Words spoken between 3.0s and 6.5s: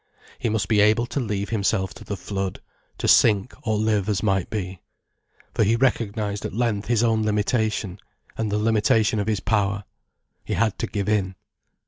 sink or live as might be. For he recognized